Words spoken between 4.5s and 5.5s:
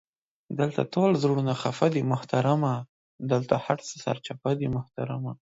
دي محترمه!